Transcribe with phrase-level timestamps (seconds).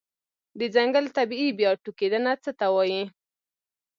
[0.59, 3.03] د ځنګل طبيعي بیا ټوکیدنه څه ته وایې؟